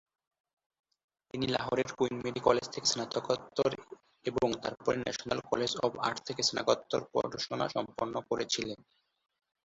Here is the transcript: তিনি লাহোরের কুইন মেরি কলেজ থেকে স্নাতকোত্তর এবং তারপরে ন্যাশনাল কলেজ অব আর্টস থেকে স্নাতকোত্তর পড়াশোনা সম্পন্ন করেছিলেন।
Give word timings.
তিনি 1.31 1.45
লাহোরের 1.47 1.89
কুইন 1.97 2.15
মেরি 2.23 2.41
কলেজ 2.43 2.65
থেকে 2.69 2.87
স্নাতকোত্তর 2.87 3.71
এবং 4.25 4.47
তারপরে 4.63 4.97
ন্যাশনাল 4.97 5.39
কলেজ 5.49 5.71
অব 5.85 5.91
আর্টস 5.99 6.21
থেকে 6.27 6.41
স্নাতকোত্তর 6.43 7.01
পড়াশোনা 7.13 7.65
সম্পন্ন 7.75 8.15
করেছিলেন। 8.29 8.79